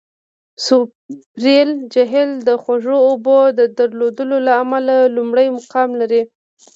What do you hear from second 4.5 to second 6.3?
امله لومړی مقام لري.